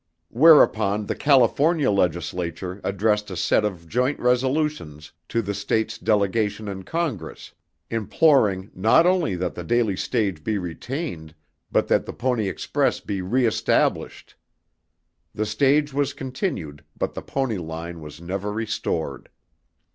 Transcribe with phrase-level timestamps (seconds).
[0.31, 6.81] Whereupon the California legislature addressed a set of joint resolutions to the state's delegation in
[6.81, 7.53] Congress,
[7.91, 11.35] imploring not only that the Daily Stage be retained,
[11.71, 14.33] but that the Pony Express be reestablished.
[15.35, 19.29] The stage was continued but the pony line was never restored.